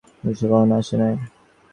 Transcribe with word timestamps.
কিন্তু 0.11 0.33
সে 0.39 0.45
কখনও 0.51 0.75
আসে 0.79 0.95
নাই। 1.01 1.13